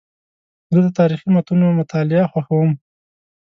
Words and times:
زه 0.73 0.79
د 0.85 0.87
تاریخي 0.99 1.29
متونو 1.35 1.65
مطالعه 1.79 2.25
خوښوم. 2.31 2.71